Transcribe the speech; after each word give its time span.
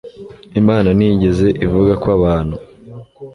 imana 0.59 0.89
ntiyigeze 0.97 1.47
ivuga 1.65 1.93
ko 2.01 2.07
abantu 2.17 2.55